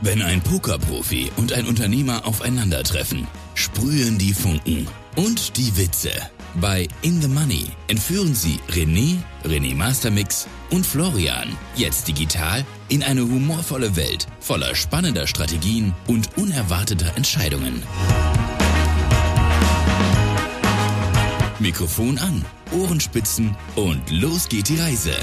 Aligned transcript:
Wenn 0.00 0.20
ein 0.20 0.42
Pokerprofi 0.42 1.30
und 1.36 1.52
ein 1.52 1.66
Unternehmer 1.66 2.26
aufeinandertreffen, 2.26 3.26
sprühen 3.54 4.18
die 4.18 4.34
Funken 4.34 4.88
und 5.16 5.56
die 5.56 5.76
Witze. 5.76 6.10
Bei 6.56 6.86
In 7.02 7.22
the 7.22 7.28
Money 7.28 7.66
entführen 7.88 8.34
sie 8.34 8.58
René, 8.70 9.18
René 9.44 9.74
Mastermix 9.74 10.48
und 10.70 10.84
Florian, 10.84 11.56
jetzt 11.76 12.08
digital, 12.08 12.64
in 12.88 13.02
eine 13.02 13.22
humorvolle 13.22 13.96
Welt 13.96 14.26
voller 14.40 14.74
spannender 14.74 15.26
Strategien 15.26 15.94
und 16.08 16.36
unerwarteter 16.36 17.16
Entscheidungen. 17.16 17.82
Mikrofon 21.62 22.18
an, 22.18 22.44
Ohrenspitzen 22.72 23.56
und 23.76 24.10
los 24.10 24.48
geht 24.48 24.68
die 24.68 24.76
Reise. 24.76 25.14